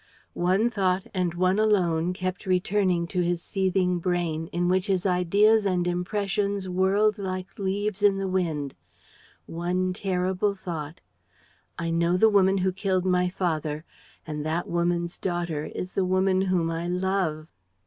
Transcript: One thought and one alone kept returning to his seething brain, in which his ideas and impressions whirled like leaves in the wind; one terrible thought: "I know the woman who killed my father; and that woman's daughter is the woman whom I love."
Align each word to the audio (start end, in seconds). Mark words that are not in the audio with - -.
One 0.33 0.71
thought 0.71 1.05
and 1.13 1.35
one 1.35 1.59
alone 1.59 2.11
kept 2.13 2.47
returning 2.47 3.05
to 3.05 3.19
his 3.21 3.39
seething 3.43 3.99
brain, 3.99 4.47
in 4.47 4.67
which 4.67 4.87
his 4.87 5.05
ideas 5.05 5.63
and 5.63 5.85
impressions 5.87 6.67
whirled 6.67 7.19
like 7.19 7.59
leaves 7.59 8.01
in 8.01 8.17
the 8.17 8.27
wind; 8.27 8.73
one 9.45 9.93
terrible 9.93 10.55
thought: 10.55 11.01
"I 11.77 11.91
know 11.91 12.17
the 12.17 12.29
woman 12.29 12.57
who 12.57 12.71
killed 12.73 13.05
my 13.05 13.29
father; 13.29 13.85
and 14.25 14.43
that 14.43 14.67
woman's 14.67 15.19
daughter 15.19 15.65
is 15.65 15.91
the 15.91 16.03
woman 16.03 16.41
whom 16.41 16.71
I 16.71 16.87
love." 16.87 17.47